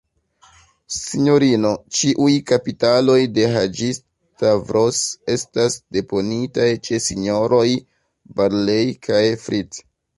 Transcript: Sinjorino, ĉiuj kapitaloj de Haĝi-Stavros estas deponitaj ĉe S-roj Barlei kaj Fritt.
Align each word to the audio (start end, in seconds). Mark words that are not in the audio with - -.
Sinjorino, 0.93 1.73
ĉiuj 1.97 2.29
kapitaloj 2.53 3.19
de 3.35 3.45
Haĝi-Stavros 3.57 5.05
estas 5.37 5.79
deponitaj 5.99 6.69
ĉe 6.89 7.03
S-roj 7.09 7.67
Barlei 8.41 8.85
kaj 9.11 9.25
Fritt. 9.49 9.85